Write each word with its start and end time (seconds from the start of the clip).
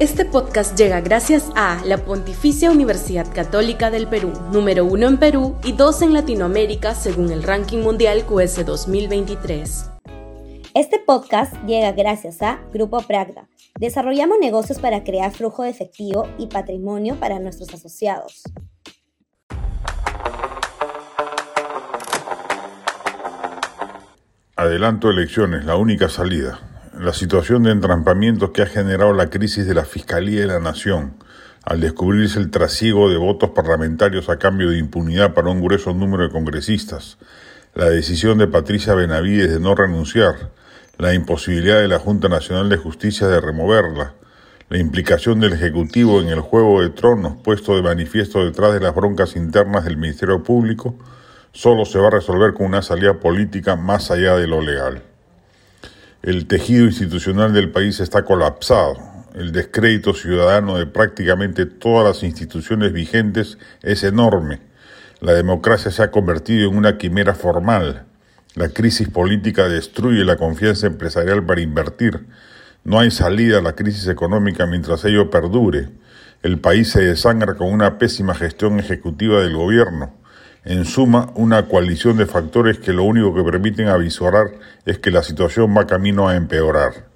Este 0.00 0.24
podcast 0.24 0.78
llega 0.78 1.00
gracias 1.00 1.50
a 1.56 1.84
la 1.84 1.98
Pontificia 1.98 2.70
Universidad 2.70 3.26
Católica 3.34 3.90
del 3.90 4.06
Perú, 4.06 4.32
número 4.52 4.84
uno 4.84 5.08
en 5.08 5.18
Perú 5.18 5.56
y 5.64 5.72
dos 5.72 6.02
en 6.02 6.12
Latinoamérica 6.12 6.94
según 6.94 7.32
el 7.32 7.42
ranking 7.42 7.78
mundial 7.78 8.24
QS 8.24 8.64
2023. 8.64 9.90
Este 10.72 11.00
podcast 11.04 11.52
llega 11.66 11.90
gracias 11.90 12.42
a 12.42 12.60
Grupo 12.72 13.00
Pragda. 13.00 13.48
Desarrollamos 13.76 14.38
negocios 14.40 14.78
para 14.78 15.02
crear 15.02 15.32
flujo 15.32 15.64
de 15.64 15.70
efectivo 15.70 16.28
y 16.38 16.46
patrimonio 16.46 17.16
para 17.16 17.40
nuestros 17.40 17.74
asociados. 17.74 18.44
Adelanto 24.54 25.10
elecciones, 25.10 25.64
la 25.64 25.74
única 25.74 26.08
salida 26.08 26.77
la 27.00 27.12
situación 27.12 27.62
de 27.62 27.70
entrampamientos 27.70 28.50
que 28.50 28.62
ha 28.62 28.66
generado 28.66 29.12
la 29.12 29.30
crisis 29.30 29.66
de 29.66 29.74
la 29.74 29.84
Fiscalía 29.84 30.40
de 30.40 30.46
la 30.48 30.58
Nación, 30.58 31.14
al 31.64 31.80
descubrirse 31.80 32.40
el 32.40 32.50
trasiego 32.50 33.08
de 33.08 33.16
votos 33.16 33.50
parlamentarios 33.50 34.28
a 34.28 34.38
cambio 34.38 34.70
de 34.70 34.78
impunidad 34.78 35.32
para 35.32 35.50
un 35.50 35.60
grueso 35.60 35.94
número 35.94 36.24
de 36.24 36.30
congresistas, 36.30 37.18
la 37.74 37.88
decisión 37.88 38.38
de 38.38 38.48
Patricia 38.48 38.94
Benavides 38.94 39.52
de 39.52 39.60
no 39.60 39.76
renunciar, 39.76 40.50
la 40.98 41.14
imposibilidad 41.14 41.80
de 41.80 41.86
la 41.86 42.00
Junta 42.00 42.28
Nacional 42.28 42.68
de 42.68 42.78
Justicia 42.78 43.28
de 43.28 43.40
removerla, 43.40 44.14
la 44.68 44.78
implicación 44.78 45.38
del 45.38 45.52
Ejecutivo 45.52 46.20
en 46.20 46.28
el 46.28 46.40
juego 46.40 46.82
de 46.82 46.90
tronos 46.90 47.36
puesto 47.44 47.76
de 47.76 47.82
manifiesto 47.82 48.44
detrás 48.44 48.74
de 48.74 48.80
las 48.80 48.94
broncas 48.94 49.36
internas 49.36 49.84
del 49.84 49.96
Ministerio 49.96 50.42
Público, 50.42 50.98
solo 51.52 51.84
se 51.84 51.98
va 52.00 52.08
a 52.08 52.12
resolver 52.12 52.54
con 52.54 52.66
una 52.66 52.82
salida 52.82 53.20
política 53.20 53.76
más 53.76 54.10
allá 54.10 54.36
de 54.36 54.48
lo 54.48 54.60
legal. 54.60 55.07
El 56.22 56.46
tejido 56.46 56.84
institucional 56.84 57.52
del 57.52 57.70
país 57.70 58.00
está 58.00 58.24
colapsado. 58.24 58.96
El 59.36 59.52
descrédito 59.52 60.14
ciudadano 60.14 60.76
de 60.76 60.84
prácticamente 60.84 61.64
todas 61.64 62.04
las 62.04 62.24
instituciones 62.24 62.92
vigentes 62.92 63.56
es 63.82 64.02
enorme. 64.02 64.58
La 65.20 65.32
democracia 65.32 65.92
se 65.92 66.02
ha 66.02 66.10
convertido 66.10 66.68
en 66.68 66.76
una 66.76 66.98
quimera 66.98 67.36
formal. 67.36 68.06
La 68.56 68.70
crisis 68.70 69.08
política 69.08 69.68
destruye 69.68 70.24
la 70.24 70.36
confianza 70.36 70.88
empresarial 70.88 71.46
para 71.46 71.60
invertir. 71.60 72.26
No 72.82 72.98
hay 72.98 73.12
salida 73.12 73.58
a 73.58 73.62
la 73.62 73.76
crisis 73.76 74.08
económica 74.08 74.66
mientras 74.66 75.04
ello 75.04 75.30
perdure. 75.30 75.90
El 76.42 76.58
país 76.58 76.90
se 76.90 77.00
desangra 77.00 77.54
con 77.54 77.72
una 77.72 77.96
pésima 77.96 78.34
gestión 78.34 78.80
ejecutiva 78.80 79.40
del 79.40 79.54
gobierno. 79.54 80.17
En 80.64 80.84
suma, 80.84 81.30
una 81.34 81.66
coalición 81.66 82.16
de 82.16 82.26
factores 82.26 82.78
que 82.78 82.92
lo 82.92 83.04
único 83.04 83.34
que 83.34 83.42
permiten 83.42 83.88
avisorar 83.88 84.50
es 84.84 84.98
que 84.98 85.10
la 85.10 85.22
situación 85.22 85.74
va 85.76 85.86
camino 85.86 86.28
a 86.28 86.36
empeorar. 86.36 87.08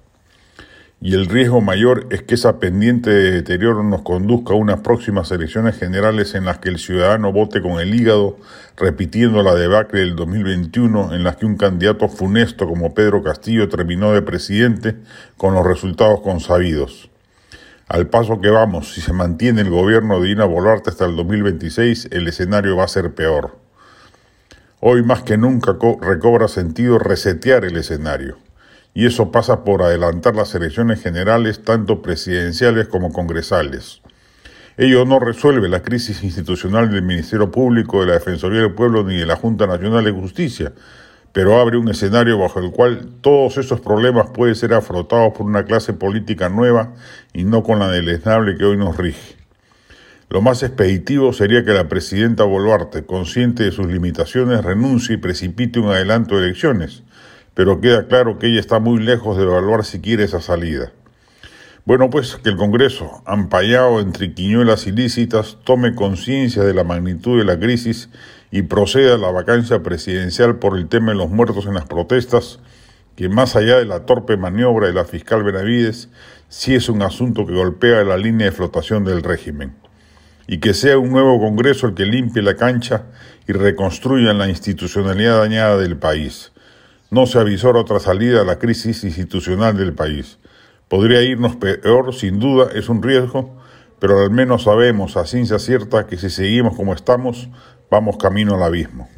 Y 1.05 1.15
el 1.15 1.25
riesgo 1.25 1.59
mayor 1.59 2.07
es 2.11 2.23
que 2.23 2.35
esa 2.35 2.59
pendiente 2.59 3.09
de 3.09 3.31
deterioro 3.31 3.83
nos 3.83 4.03
conduzca 4.03 4.53
a 4.53 4.55
unas 4.55 4.79
próximas 4.79 5.29
elecciones 5.31 5.77
generales 5.77 6.33
en 6.33 6.45
las 6.45 6.59
que 6.59 6.69
el 6.69 6.79
ciudadano 6.79 7.33
vote 7.33 7.61
con 7.61 7.81
el 7.81 7.93
hígado, 7.93 8.37
repitiendo 8.77 9.43
la 9.43 9.53
debacle 9.53 9.99
del 9.99 10.15
2021 10.15 11.13
en 11.13 11.23
las 11.25 11.35
que 11.35 11.45
un 11.45 11.57
candidato 11.57 12.07
funesto 12.07 12.69
como 12.69 12.93
Pedro 12.93 13.21
Castillo 13.21 13.67
terminó 13.67 14.13
de 14.13 14.21
presidente 14.21 14.95
con 15.35 15.53
los 15.53 15.67
resultados 15.67 16.21
consabidos. 16.21 17.09
Al 17.89 18.07
paso 18.07 18.39
que 18.39 18.49
vamos, 18.49 18.93
si 18.93 19.01
se 19.01 19.11
mantiene 19.11 19.61
el 19.61 19.69
gobierno 19.69 20.19
de 20.19 20.29
Dina 20.29 20.45
Boluarte 20.45 20.89
hasta 20.89 21.05
el 21.05 21.15
2026, 21.17 22.09
el 22.11 22.27
escenario 22.27 22.77
va 22.77 22.85
a 22.85 22.87
ser 22.87 23.13
peor. 23.13 23.57
Hoy 24.79 25.03
más 25.03 25.23
que 25.23 25.37
nunca 25.37 25.75
recobra 26.01 26.47
sentido 26.47 26.97
resetear 26.97 27.65
el 27.65 27.75
escenario, 27.75 28.37
y 28.93 29.05
eso 29.05 29.31
pasa 29.31 29.65
por 29.65 29.83
adelantar 29.83 30.33
las 30.35 30.55
elecciones 30.55 31.01
generales, 31.01 31.63
tanto 31.63 32.01
presidenciales 32.01 32.87
como 32.87 33.11
congresales. 33.11 34.01
Ello 34.77 35.05
no 35.05 35.19
resuelve 35.19 35.67
la 35.67 35.83
crisis 35.83 36.23
institucional 36.23 36.89
del 36.89 37.03
Ministerio 37.03 37.51
Público, 37.51 37.99
de 37.99 38.07
la 38.07 38.13
Defensoría 38.13 38.61
del 38.61 38.73
Pueblo 38.73 39.03
ni 39.03 39.17
de 39.17 39.25
la 39.25 39.35
Junta 39.35 39.67
Nacional 39.67 40.05
de 40.05 40.11
Justicia, 40.11 40.71
pero 41.33 41.59
abre 41.59 41.77
un 41.77 41.89
escenario 41.89 42.37
bajo 42.37 42.59
el 42.59 42.71
cual 42.71 43.09
todos 43.21 43.57
esos 43.57 43.81
problemas 43.81 44.29
pueden 44.29 44.55
ser 44.55 44.73
afrontados 44.73 45.33
por 45.33 45.47
una 45.47 45.65
clase 45.65 45.91
política 45.91 46.47
nueva 46.47 46.93
y 47.33 47.43
no 47.43 47.63
con 47.63 47.79
la 47.79 47.89
deleznable 47.89 48.55
que 48.55 48.65
hoy 48.65 48.77
nos 48.77 48.95
rige. 48.95 49.35
Lo 50.29 50.41
más 50.41 50.63
expeditivo 50.63 51.33
sería 51.33 51.65
que 51.65 51.73
la 51.73 51.89
presidenta 51.89 52.43
Boluarte, 52.43 53.05
consciente 53.05 53.63
de 53.63 53.71
sus 53.71 53.87
limitaciones, 53.87 54.63
renuncie 54.63 55.15
y 55.15 55.17
precipite 55.17 55.79
un 55.79 55.89
adelanto 55.89 56.37
de 56.37 56.45
elecciones, 56.45 57.03
pero 57.55 57.81
queda 57.81 58.07
claro 58.07 58.37
que 58.37 58.47
ella 58.47 58.59
está 58.59 58.79
muy 58.79 58.99
lejos 59.01 59.35
de 59.35 59.43
evaluar 59.43 59.85
si 59.85 60.01
quiere 60.01 60.23
esa 60.23 60.41
salida. 60.41 60.91
Bueno, 61.85 62.09
pues 62.09 62.37
que 62.37 62.47
el 62.47 62.55
Congreso, 62.55 63.21
ampallado 63.25 63.99
entre 63.99 64.33
quiñuelas 64.33 64.87
ilícitas, 64.87 65.57
tome 65.65 65.95
conciencia 65.95 66.63
de 66.63 66.73
la 66.73 66.85
magnitud 66.85 67.37
de 67.37 67.43
la 67.43 67.59
crisis 67.59 68.07
y 68.51 68.61
proceda 68.61 69.15
a 69.15 69.17
la 69.17 69.31
vacancia 69.31 69.83
presidencial 69.83 70.59
por 70.59 70.77
el 70.77 70.87
tema 70.87 71.11
de 71.11 71.17
los 71.17 71.29
muertos 71.29 71.65
en 71.65 71.73
las 71.73 71.83
protestas, 71.85 72.59
que 73.17 73.27
más 73.27 73.57
allá 73.57 73.79
de 73.79 73.85
la 73.85 74.05
torpe 74.05 74.37
maniobra 74.37 74.87
de 74.87 74.93
la 74.93 75.03
fiscal 75.03 75.43
Benavides, 75.43 76.07
sí 76.47 76.73
es 76.73 76.87
un 76.87 77.01
asunto 77.01 77.45
que 77.45 77.53
golpea 77.53 78.05
la 78.05 78.15
línea 78.15 78.45
de 78.45 78.53
flotación 78.53 79.03
del 79.03 79.21
régimen. 79.21 79.75
Y 80.47 80.59
que 80.59 80.73
sea 80.73 80.97
un 80.97 81.11
nuevo 81.11 81.37
Congreso 81.37 81.87
el 81.87 81.95
que 81.95 82.05
limpie 82.05 82.43
la 82.43 82.55
cancha 82.55 83.07
y 83.45 83.51
reconstruya 83.51 84.33
la 84.33 84.47
institucionalidad 84.47 85.39
dañada 85.39 85.77
del 85.77 85.97
país. 85.97 86.53
No 87.11 87.25
se 87.25 87.39
avisora 87.39 87.81
otra 87.81 87.99
salida 87.99 88.39
a 88.39 88.45
la 88.45 88.57
crisis 88.57 89.03
institucional 89.03 89.75
del 89.75 89.91
país. 89.91 90.39
Podría 90.93 91.23
irnos 91.23 91.55
peor, 91.55 92.13
sin 92.13 92.37
duda, 92.37 92.67
es 92.71 92.87
un 92.87 93.01
riesgo, 93.01 93.49
pero 93.97 94.19
al 94.19 94.29
menos 94.29 94.65
sabemos 94.65 95.17
a 95.17 95.25
ciencia 95.25 95.57
cierta 95.57 96.05
que 96.05 96.17
si 96.17 96.29
seguimos 96.29 96.75
como 96.75 96.93
estamos, 96.93 97.49
vamos 97.89 98.17
camino 98.17 98.53
al 98.53 98.61
abismo. 98.61 99.09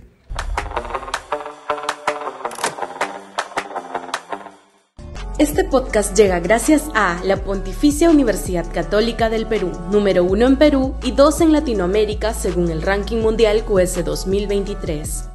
Este 5.38 5.66
podcast 5.66 6.16
llega 6.16 6.40
gracias 6.40 6.90
a 6.96 7.22
la 7.26 7.44
Pontificia 7.44 8.10
Universidad 8.10 8.72
Católica 8.74 9.30
del 9.30 9.46
Perú, 9.46 9.74
número 9.92 10.24
uno 10.24 10.46
en 10.46 10.56
Perú 10.56 10.96
y 11.04 11.12
dos 11.12 11.42
en 11.42 11.52
Latinoamérica 11.52 12.34
según 12.34 12.72
el 12.72 12.84
ranking 12.84 13.18
mundial 13.18 13.66
QS 13.66 14.06
2023. 14.06 15.35